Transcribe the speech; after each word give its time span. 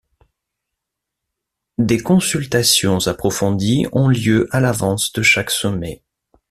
Des 1.77 1.99
consultations 1.99 3.05
approfondies 3.07 3.85
ont 3.91 4.07
lieu 4.07 4.47
à 4.49 4.59
l'avance 4.59 5.13
de 5.13 5.21
chaque 5.21 5.51
sommet. 5.51 6.01